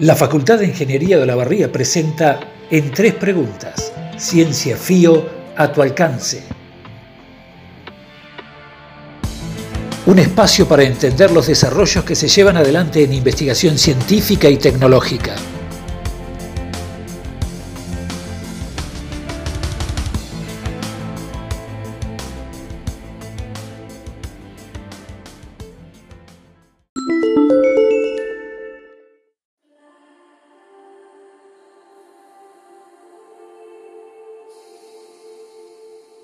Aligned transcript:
La 0.00 0.14
Facultad 0.14 0.60
de 0.60 0.66
Ingeniería 0.66 1.18
de 1.18 1.26
la 1.26 1.34
Barría 1.34 1.72
presenta 1.72 2.38
en 2.70 2.92
tres 2.92 3.14
preguntas, 3.14 3.92
Ciencia 4.16 4.76
FIO 4.76 5.28
a 5.56 5.72
tu 5.72 5.82
alcance. 5.82 6.44
Un 10.06 10.20
espacio 10.20 10.68
para 10.68 10.84
entender 10.84 11.32
los 11.32 11.48
desarrollos 11.48 12.04
que 12.04 12.14
se 12.14 12.28
llevan 12.28 12.56
adelante 12.56 13.02
en 13.02 13.12
investigación 13.12 13.76
científica 13.76 14.48
y 14.48 14.56
tecnológica. 14.58 15.34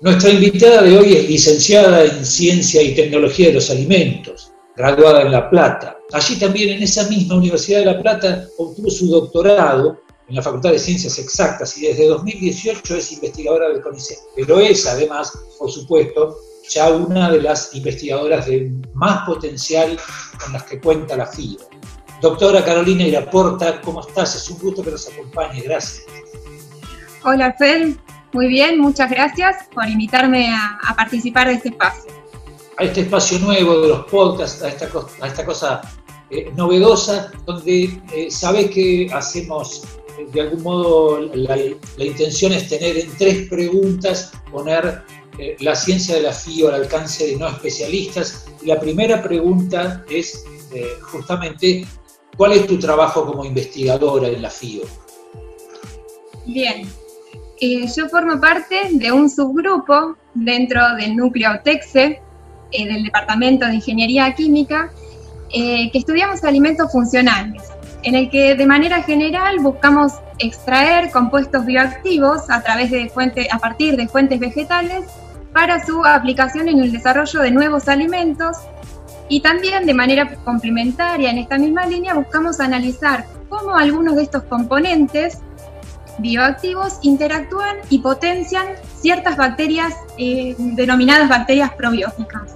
Nuestra 0.05 0.29
invitada 0.29 0.83
de 0.83 0.99
hoy 0.99 1.13
es 1.13 1.27
licenciada 1.27 2.03
en 2.03 2.23
Ciencia 2.23 2.79
y 2.79 2.93
Tecnología 2.93 3.47
de 3.47 3.55
los 3.55 3.71
Alimentos, 3.71 4.51
graduada 4.77 5.23
en 5.23 5.31
La 5.31 5.49
Plata. 5.49 5.97
Allí 6.13 6.37
también 6.37 6.69
en 6.69 6.83
esa 6.83 7.09
misma 7.09 7.37
Universidad 7.37 7.79
de 7.79 7.85
La 7.85 7.99
Plata 7.99 8.45
obtuvo 8.59 8.91
su 8.91 9.07
doctorado 9.07 9.99
en 10.29 10.35
la 10.35 10.43
Facultad 10.43 10.73
de 10.73 10.77
Ciencias 10.77 11.17
Exactas 11.17 11.75
y 11.79 11.87
desde 11.87 12.05
2018 12.05 12.97
es 12.97 13.13
investigadora 13.13 13.69
del 13.69 13.81
CONICET. 13.81 14.19
Pero 14.35 14.59
es 14.59 14.85
además, 14.85 15.33
por 15.57 15.71
supuesto, 15.71 16.37
ya 16.69 16.91
una 16.91 17.31
de 17.31 17.41
las 17.41 17.73
investigadoras 17.73 18.45
de 18.45 18.71
más 18.93 19.25
potencial 19.25 19.97
con 20.39 20.53
las 20.53 20.65
que 20.65 20.79
cuenta 20.79 21.17
la 21.17 21.25
FIO. 21.25 21.67
Doctora 22.21 22.63
Carolina 22.63 23.07
Iraporta, 23.07 23.81
¿cómo 23.81 24.01
estás? 24.01 24.35
Es 24.35 24.51
un 24.51 24.59
gusto 24.59 24.83
que 24.83 24.91
nos 24.91 25.11
acompañe, 25.11 25.61
gracias. 25.61 26.03
Hola, 27.23 27.55
Fel, 27.57 27.97
muy 28.35 28.47
bien, 28.47 28.79
muchas 28.79 29.09
gracias 29.09 29.69
por 29.73 29.87
invitarme 29.87 30.53
a, 30.53 30.93
participar 30.93 31.47
de 31.47 31.53
este 31.53 31.69
espacio. 31.69 32.11
A 32.77 32.83
este 32.83 33.01
espacio 33.01 33.39
nuevo 33.39 33.79
de 33.79 33.87
los 33.87 34.05
podcasts, 34.07 34.61
a 34.61 34.67
esta, 34.67 34.89
a 35.21 35.27
esta 35.27 35.45
cosa 35.45 35.81
eh, 36.29 36.51
novedosa, 36.53 37.31
donde 37.45 37.97
eh, 38.13 38.29
sabes 38.29 38.71
que 38.71 39.07
hacemos, 39.13 39.85
eh, 40.19 40.27
de 40.33 40.41
algún 40.41 40.63
modo, 40.63 41.21
la, 41.33 42.05
intención 42.05 42.51
es 42.51 42.67
tener 42.67 42.97
en 42.97 43.09
tres 43.17 43.47
preguntas, 43.47 44.33
poner 44.51 45.03
la 45.59 45.75
ciencia 45.75 46.15
de 46.15 46.21
la 46.21 46.33
FIO 46.33 46.67
al 46.67 46.75
alcance 46.75 47.27
de 47.27 47.37
no 47.37 47.47
especialistas. 47.47 48.47
Y 48.61 48.67
la 48.67 48.79
primera 48.81 49.23
pregunta 49.23 50.03
es 50.09 50.43
justamente, 51.03 51.85
¿cuál 52.35 52.51
es 52.51 52.67
tu 52.67 52.77
trabajo 52.79 53.25
como 53.25 53.45
investigadora 53.45 54.27
en 54.27 54.41
la 54.41 54.49
FIO? 54.49 54.83
Bien, 56.45 56.87
yo 57.59 58.09
formo 58.09 58.39
parte 58.39 58.75
de 58.91 59.11
un 59.11 59.29
subgrupo 59.29 60.17
dentro 60.33 60.95
del 60.95 61.15
núcleo 61.15 61.59
TEXE, 61.63 62.21
eh, 62.71 62.85
del 62.85 63.03
Departamento 63.03 63.65
de 63.65 63.75
Ingeniería 63.75 64.33
Química, 64.33 64.91
eh, 65.53 65.89
que 65.91 65.99
estudiamos 65.99 66.43
alimentos 66.43 66.91
funcionales, 66.91 67.63
en 68.03 68.15
el 68.15 68.29
que 68.29 68.55
de 68.55 68.65
manera 68.65 69.01
general 69.03 69.59
buscamos 69.59 70.13
extraer 70.39 71.11
compuestos 71.11 71.65
bioactivos 71.65 72.49
a, 72.49 72.61
través 72.61 72.91
de 72.91 73.09
fuentes, 73.09 73.47
a 73.51 73.59
partir 73.59 73.95
de 73.95 74.07
fuentes 74.07 74.39
vegetales 74.39 75.05
para 75.53 75.85
su 75.85 76.03
aplicación 76.03 76.67
en 76.67 76.79
el 76.79 76.91
desarrollo 76.91 77.39
de 77.39 77.51
nuevos 77.51 77.87
alimentos. 77.87 78.57
Y 79.29 79.41
también 79.41 79.85
de 79.85 79.93
manera 79.93 80.35
complementaria 80.43 81.31
en 81.31 81.37
esta 81.37 81.57
misma 81.57 81.85
línea 81.85 82.13
buscamos 82.13 82.59
analizar 82.59 83.25
cómo 83.49 83.75
algunos 83.75 84.17
de 84.17 84.23
estos 84.23 84.43
componentes 84.43 85.39
bioactivos 86.19 86.99
interactúan 87.01 87.77
y 87.89 87.99
potencian 87.99 88.67
ciertas 88.99 89.37
bacterias 89.37 89.93
eh, 90.17 90.55
denominadas 90.57 91.29
bacterias 91.29 91.73
probióticas. 91.73 92.55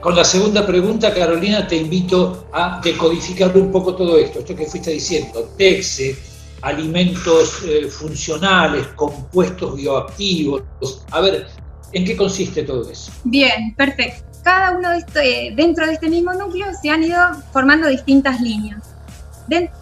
Con 0.00 0.16
la 0.16 0.24
segunda 0.24 0.66
pregunta, 0.66 1.12
Carolina, 1.12 1.66
te 1.66 1.76
invito 1.76 2.46
a 2.52 2.80
decodificar 2.82 3.54
un 3.56 3.70
poco 3.70 3.94
todo 3.94 4.16
esto, 4.16 4.38
esto 4.38 4.56
que 4.56 4.64
fuiste 4.64 4.92
diciendo, 4.92 5.50
TEXE, 5.58 6.16
alimentos 6.62 7.62
eh, 7.66 7.86
funcionales, 7.88 8.86
compuestos 8.96 9.76
bioactivos. 9.76 10.62
A 11.10 11.20
ver, 11.20 11.46
¿en 11.92 12.04
qué 12.06 12.16
consiste 12.16 12.62
todo 12.62 12.90
eso? 12.90 13.12
Bien, 13.24 13.74
perfecto. 13.74 14.24
Cada 14.42 14.72
uno 14.78 14.90
de 14.90 14.98
este, 14.98 15.52
dentro 15.54 15.86
de 15.86 15.92
este 15.92 16.08
mismo 16.08 16.32
núcleo 16.32 16.68
se 16.80 16.88
han 16.88 17.02
ido 17.02 17.18
formando 17.52 17.88
distintas 17.88 18.40
líneas. 18.40 18.89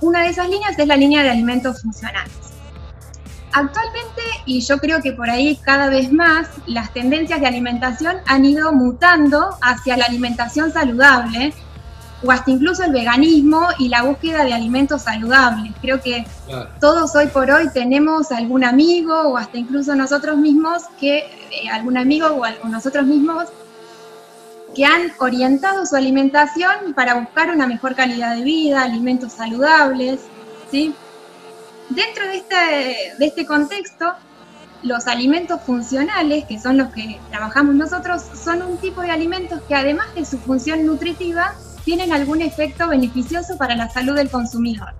Una 0.00 0.22
de 0.22 0.28
esas 0.28 0.48
líneas 0.48 0.78
es 0.78 0.86
la 0.86 0.96
línea 0.96 1.22
de 1.22 1.30
alimentos 1.30 1.82
funcionales. 1.82 2.32
Actualmente, 3.52 4.22
y 4.46 4.60
yo 4.60 4.78
creo 4.78 5.00
que 5.02 5.12
por 5.12 5.28
ahí 5.28 5.56
cada 5.56 5.88
vez 5.88 6.12
más, 6.12 6.48
las 6.66 6.92
tendencias 6.92 7.40
de 7.40 7.46
alimentación 7.46 8.16
han 8.26 8.44
ido 8.44 8.72
mutando 8.72 9.50
hacia 9.60 9.96
la 9.96 10.06
alimentación 10.06 10.72
saludable 10.72 11.52
o 12.22 12.30
hasta 12.30 12.50
incluso 12.50 12.82
el 12.84 12.92
veganismo 12.92 13.68
y 13.78 13.88
la 13.88 14.02
búsqueda 14.02 14.44
de 14.44 14.52
alimentos 14.52 15.02
saludables. 15.02 15.72
Creo 15.80 16.00
que 16.00 16.26
todos 16.80 17.14
hoy 17.14 17.26
por 17.28 17.50
hoy 17.50 17.68
tenemos 17.72 18.32
algún 18.32 18.64
amigo 18.64 19.14
o 19.14 19.36
hasta 19.36 19.58
incluso 19.58 19.94
nosotros 19.94 20.36
mismos 20.36 20.84
que, 20.98 21.18
eh, 21.18 21.68
algún 21.70 21.96
amigo 21.96 22.26
o 22.62 22.68
nosotros 22.68 23.06
mismos 23.06 23.48
que 24.74 24.84
han 24.84 25.12
orientado 25.18 25.86
su 25.86 25.96
alimentación 25.96 26.94
para 26.94 27.14
buscar 27.14 27.50
una 27.50 27.66
mejor 27.66 27.94
calidad 27.94 28.36
de 28.36 28.42
vida, 28.42 28.82
alimentos 28.82 29.32
saludables, 29.32 30.20
¿sí? 30.70 30.94
Dentro 31.88 32.26
de 32.26 32.36
este, 32.36 33.14
de 33.18 33.26
este 33.26 33.46
contexto, 33.46 34.14
los 34.82 35.06
alimentos 35.06 35.60
funcionales, 35.62 36.44
que 36.44 36.60
son 36.60 36.76
los 36.76 36.92
que 36.92 37.18
trabajamos 37.30 37.74
nosotros, 37.74 38.22
son 38.44 38.62
un 38.62 38.76
tipo 38.76 39.00
de 39.00 39.10
alimentos 39.10 39.60
que 39.66 39.74
además 39.74 40.14
de 40.14 40.24
su 40.24 40.38
función 40.38 40.86
nutritiva, 40.86 41.54
tienen 41.84 42.12
algún 42.12 42.42
efecto 42.42 42.88
beneficioso 42.88 43.56
para 43.56 43.74
la 43.74 43.88
salud 43.88 44.14
del 44.14 44.30
consumidor. 44.30 44.94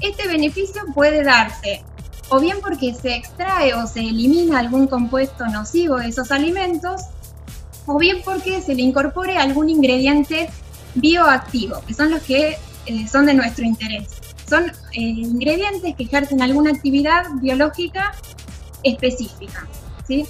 Este 0.00 0.26
beneficio 0.26 0.82
puede 0.94 1.22
darse 1.22 1.84
o 2.30 2.40
bien 2.40 2.58
porque 2.60 2.94
se 2.94 3.14
extrae 3.14 3.74
o 3.74 3.86
se 3.86 4.00
elimina 4.00 4.58
algún 4.58 4.86
compuesto 4.86 5.46
nocivo 5.46 5.96
de 5.96 6.08
esos 6.08 6.30
alimentos, 6.30 7.02
o 7.90 7.98
bien 7.98 8.18
porque 8.24 8.60
se 8.62 8.74
le 8.74 8.82
incorpore 8.82 9.36
algún 9.36 9.68
ingrediente 9.68 10.48
bioactivo, 10.94 11.82
que 11.86 11.94
son 11.94 12.10
los 12.10 12.22
que 12.22 12.56
eh, 12.86 13.08
son 13.08 13.26
de 13.26 13.34
nuestro 13.34 13.64
interés 13.64 14.20
son 14.50 14.64
eh, 14.64 15.00
ingredientes 15.00 15.94
que 15.94 16.02
ejercen 16.02 16.42
alguna 16.42 16.72
actividad 16.72 17.26
biológica 17.40 18.12
específica. 18.82 19.66
¿sí? 20.06 20.26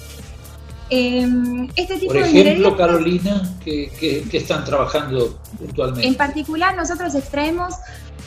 Em, 0.91 1.67
este 1.75 1.97
tipo 1.97 2.13
Por 2.13 2.21
ejemplo, 2.21 2.77
Carolina, 2.77 3.49
¿qué, 3.65 4.27
están 4.31 4.63
trabajando 4.63 5.39
puntualmente? 5.57 6.07
En 6.07 6.15
particular, 6.15 6.75
nosotros 6.75 7.15
extraemos 7.15 7.73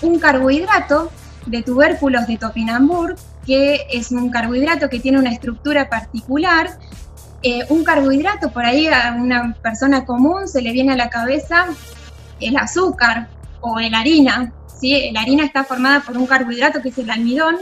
un 0.02 0.18
carbohidrato 0.18 1.10
de 1.46 1.62
tubérculos 1.62 2.26
de 2.26 2.38
topinambur, 2.38 3.14
que 3.46 3.86
es 3.92 4.10
un 4.10 4.30
carbohidrato 4.30 4.88
que 4.88 4.98
tiene 4.98 5.18
una 5.18 5.30
estructura 5.30 5.88
particular. 5.88 6.78
Un 7.68 7.84
carbohidrato, 7.84 8.50
por 8.50 8.64
ahí 8.64 8.86
a 8.86 9.16
una 9.18 9.54
persona 9.62 10.04
común 10.04 10.48
se 10.48 10.62
le 10.62 10.72
viene 10.72 10.94
a 10.94 10.96
la 10.96 11.10
cabeza 11.10 11.66
el 12.40 12.56
azúcar 12.56 13.28
o 13.60 13.78
la 13.78 14.00
harina, 14.00 14.52
la 15.12 15.20
harina 15.20 15.44
está 15.44 15.64
formada 15.64 16.00
por 16.00 16.16
un 16.16 16.26
carbohidrato 16.26 16.82
que 16.82 16.90
es 16.90 16.98
el 16.98 17.10
almidón. 17.10 17.58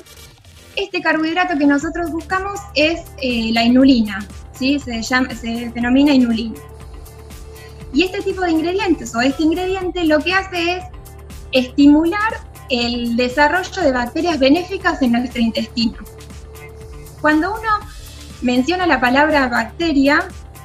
Este 0.75 1.00
carbohidrato 1.00 1.59
que 1.59 1.67
nosotros 1.67 2.11
buscamos 2.11 2.58
es 2.75 3.00
eh, 3.20 3.50
la 3.52 3.62
inulina, 3.62 4.26
¿sí? 4.52 4.79
se, 4.79 5.02
se 5.02 5.70
denomina 5.75 6.14
inulina. 6.14 6.58
Y 7.93 8.05
este 8.05 8.23
tipo 8.23 8.40
de 8.40 8.52
ingredientes 8.52 9.14
o 9.14 9.20
este 9.20 9.43
ingrediente 9.43 10.05
lo 10.05 10.19
que 10.20 10.32
hace 10.32 10.76
es 10.76 10.85
estimular 11.52 12.40
el 12.70 13.17
desarrollo 13.17 13.82
de 13.82 13.93
bacterias 13.93 14.38
benéficas 14.38 15.02
en 15.02 15.12
nuestro 15.12 15.43
intestino. 15.43 15.99
Cuando 17.20 17.50
uno 17.50 17.81
menciona 18.43 18.87
la 18.87 19.00
palabra 19.00 19.49
bacteria, 19.49 20.25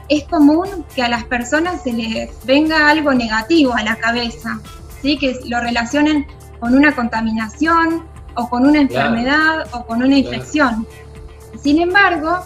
es 0.10 0.24
común 0.26 0.86
que 0.96 1.04
a 1.04 1.10
las 1.10 1.24
personas 1.26 1.84
se 1.84 1.94
les 1.94 2.46
venga 2.46 2.90
algo 2.90 3.14
negativo 3.14 3.74
a 3.74 3.84
la 3.84 3.96
cabeza, 3.96 4.60
¿sí? 5.02 5.18
que 5.18 5.40
lo 5.46 5.60
relacionen 5.60 6.26
con 6.60 6.76
una 6.76 6.96
contaminación 6.96 8.06
o 8.36 8.50
con 8.50 8.66
una 8.66 8.82
enfermedad 8.82 9.68
o 9.72 9.86
con 9.86 10.02
una 10.02 10.18
infección. 10.18 10.88
Sin 11.62 11.82
embargo, 11.82 12.40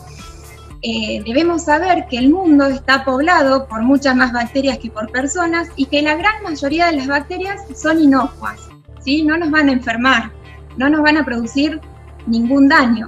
eh, 0.81 1.21
debemos 1.25 1.65
saber 1.65 2.07
que 2.09 2.17
el 2.17 2.31
mundo 2.31 2.65
está 2.65 3.03
poblado 3.03 3.67
por 3.67 3.83
muchas 3.83 4.15
más 4.15 4.33
bacterias 4.33 4.79
que 4.79 4.89
por 4.89 5.11
personas 5.11 5.69
y 5.75 5.85
que 5.85 6.01
la 6.01 6.15
gran 6.15 6.41
mayoría 6.43 6.87
de 6.87 6.97
las 6.97 7.07
bacterias 7.07 7.61
son 7.75 7.99
inocuas, 7.99 8.59
¿sí? 9.03 9.23
no 9.23 9.37
nos 9.37 9.51
van 9.51 9.69
a 9.69 9.73
enfermar, 9.73 10.31
no 10.77 10.89
nos 10.89 11.01
van 11.01 11.17
a 11.17 11.25
producir 11.25 11.79
ningún 12.25 12.67
daño, 12.67 13.07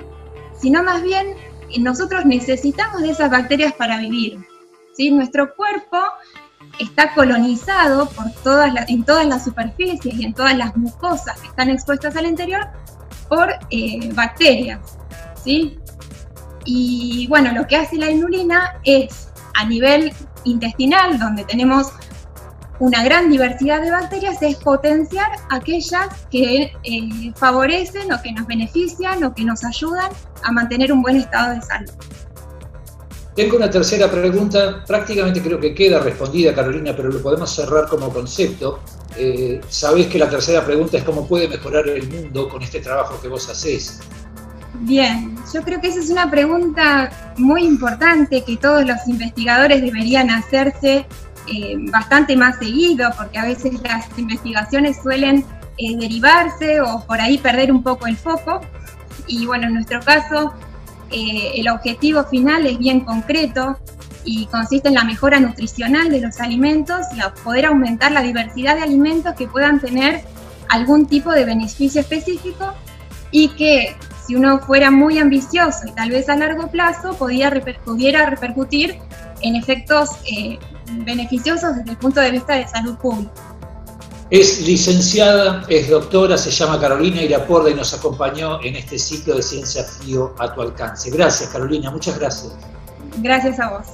sino 0.59 0.83
más 0.83 1.01
bien 1.01 1.35
nosotros 1.79 2.25
necesitamos 2.25 3.01
de 3.01 3.11
esas 3.11 3.29
bacterias 3.29 3.73
para 3.73 3.97
vivir. 3.97 4.39
¿sí? 4.95 5.11
Nuestro 5.11 5.55
cuerpo 5.55 5.97
está 6.79 7.13
colonizado 7.13 8.09
por 8.09 8.31
todas 8.43 8.73
en 8.89 9.03
todas 9.03 9.27
las 9.27 9.43
superficies 9.43 10.15
y 10.15 10.25
en 10.25 10.33
todas 10.33 10.57
las 10.57 10.75
mucosas 10.75 11.39
que 11.39 11.47
están 11.47 11.69
expuestas 11.69 12.15
al 12.15 12.25
interior 12.25 12.67
por 13.27 13.53
eh, 13.69 14.11
bacterias. 14.13 14.79
¿sí? 15.43 15.79
Y 16.65 17.27
bueno, 17.27 17.51
lo 17.51 17.67
que 17.67 17.75
hace 17.75 17.97
la 17.97 18.09
inulina 18.09 18.79
es 18.83 19.29
a 19.55 19.65
nivel 19.65 20.13
intestinal, 20.45 21.19
donde 21.19 21.43
tenemos 21.43 21.91
una 22.83 23.01
gran 23.01 23.29
diversidad 23.29 23.81
de 23.81 23.91
bacterias, 23.91 24.41
es 24.41 24.57
potenciar 24.57 25.31
aquellas 25.49 26.07
que 26.29 26.73
eh, 26.83 27.33
favorecen 27.33 28.11
o 28.11 28.21
que 28.21 28.33
nos 28.33 28.45
benefician 28.45 29.23
o 29.23 29.33
que 29.33 29.45
nos 29.45 29.63
ayudan 29.63 30.11
a 30.43 30.51
mantener 30.51 30.91
un 30.91 31.01
buen 31.01 31.15
estado 31.15 31.55
de 31.55 31.61
salud. 31.61 31.91
Tengo 33.37 33.55
una 33.55 33.69
tercera 33.69 34.11
pregunta, 34.11 34.83
prácticamente 34.85 35.41
creo 35.41 35.61
que 35.61 35.73
queda 35.73 35.99
respondida, 35.99 36.53
Carolina, 36.53 36.93
pero 36.93 37.09
lo 37.09 37.21
podemos 37.21 37.49
cerrar 37.55 37.87
como 37.87 38.09
concepto. 38.09 38.81
Eh, 39.15 39.61
Sabés 39.69 40.07
que 40.07 40.19
la 40.19 40.29
tercera 40.29 40.65
pregunta 40.65 40.97
es 40.97 41.05
cómo 41.05 41.25
puede 41.25 41.47
mejorar 41.47 41.87
el 41.87 42.09
mundo 42.09 42.49
con 42.49 42.61
este 42.61 42.81
trabajo 42.81 43.17
que 43.21 43.29
vos 43.29 43.49
hacés. 43.49 44.01
Bien, 44.81 45.37
yo 45.53 45.61
creo 45.63 45.79
que 45.79 45.87
esa 45.87 45.99
es 45.99 46.09
una 46.09 46.29
pregunta 46.29 47.33
muy 47.37 47.63
importante 47.63 48.43
que 48.43 48.57
todos 48.57 48.85
los 48.85 49.07
investigadores 49.07 49.81
deberían 49.81 50.29
hacerse 50.29 51.05
eh, 51.47 51.75
bastante 51.91 52.35
más 52.35 52.57
seguido, 52.57 53.11
porque 53.17 53.37
a 53.37 53.45
veces 53.45 53.73
las 53.83 54.07
investigaciones 54.17 54.97
suelen 55.01 55.45
eh, 55.77 55.97
derivarse 55.97 56.81
o 56.81 57.03
por 57.05 57.19
ahí 57.19 57.37
perder 57.37 57.71
un 57.71 57.83
poco 57.83 58.07
el 58.07 58.17
foco. 58.17 58.61
Y 59.27 59.45
bueno, 59.45 59.67
en 59.67 59.75
nuestro 59.75 59.99
caso, 60.01 60.53
eh, 61.11 61.51
el 61.55 61.69
objetivo 61.69 62.23
final 62.25 62.65
es 62.65 62.77
bien 62.77 63.01
concreto 63.01 63.77
y 64.25 64.45
consiste 64.47 64.87
en 64.87 64.95
la 64.95 65.03
mejora 65.03 65.39
nutricional 65.39 66.09
de 66.09 66.21
los 66.21 66.39
alimentos 66.39 67.05
y 67.15 67.21
a 67.21 67.33
poder 67.33 67.65
aumentar 67.65 68.11
la 68.11 68.21
diversidad 68.21 68.75
de 68.75 68.83
alimentos 68.83 69.33
que 69.35 69.47
puedan 69.47 69.79
tener 69.79 70.23
algún 70.69 71.05
tipo 71.07 71.31
de 71.31 71.45
beneficio 71.45 72.01
específico 72.01 72.73
y 73.31 73.49
que 73.49 73.95
si 74.25 74.35
uno 74.35 74.59
fuera 74.59 74.91
muy 74.91 75.19
ambicioso 75.19 75.87
y 75.87 75.91
tal 75.91 76.09
vez 76.09 76.29
a 76.29 76.35
largo 76.35 76.67
plazo, 76.67 77.13
podía 77.15 77.51
pudiera 77.83 78.25
repercutir 78.25 78.97
en 79.41 79.55
efectos 79.55 80.09
eh, 80.25 80.57
beneficiosos 80.91 81.75
desde 81.77 81.91
el 81.91 81.97
punto 81.97 82.19
de 82.19 82.31
vista 82.31 82.53
de 82.53 82.67
salud 82.67 82.95
pública. 82.97 83.31
Es 84.29 84.61
licenciada, 84.61 85.63
es 85.67 85.89
doctora, 85.89 86.37
se 86.37 86.49
llama 86.49 86.79
Carolina 86.79 87.21
Iraporda 87.21 87.69
y 87.69 87.75
nos 87.75 87.93
acompañó 87.93 88.59
en 88.63 88.75
este 88.75 88.97
ciclo 88.97 89.35
de 89.35 89.43
Ciencia 89.43 89.83
Fío 89.83 90.33
a 90.39 90.53
tu 90.53 90.61
alcance. 90.61 91.11
Gracias, 91.11 91.49
Carolina, 91.49 91.91
muchas 91.91 92.17
gracias. 92.17 92.53
Gracias 93.17 93.59
a 93.59 93.69
vos. 93.69 93.85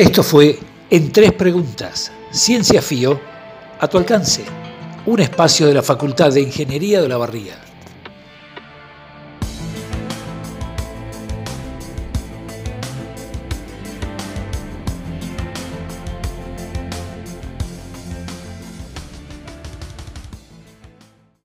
Esto 0.00 0.22
fue 0.22 0.58
En 0.88 1.12
Tres 1.12 1.34
Preguntas, 1.34 2.10
Ciencia 2.30 2.80
FIO, 2.80 3.20
a 3.78 3.86
tu 3.86 3.98
alcance, 3.98 4.42
un 5.04 5.20
espacio 5.20 5.66
de 5.66 5.74
la 5.74 5.82
Facultad 5.82 6.32
de 6.32 6.40
Ingeniería 6.40 7.02
de 7.02 7.08
la 7.10 7.18
Barría. 7.18 7.69